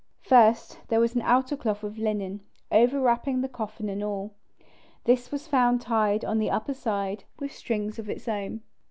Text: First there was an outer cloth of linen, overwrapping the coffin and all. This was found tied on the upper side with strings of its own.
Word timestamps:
First 0.23 0.79
there 0.87 0.99
was 0.99 1.13
an 1.13 1.21
outer 1.21 1.55
cloth 1.55 1.83
of 1.83 1.99
linen, 1.99 2.41
overwrapping 2.71 3.41
the 3.41 3.47
coffin 3.47 3.87
and 3.87 4.03
all. 4.03 4.33
This 5.03 5.31
was 5.31 5.45
found 5.45 5.79
tied 5.79 6.25
on 6.25 6.39
the 6.39 6.49
upper 6.49 6.73
side 6.73 7.25
with 7.37 7.51
strings 7.51 7.99
of 7.99 8.09
its 8.09 8.27
own. 8.27 8.61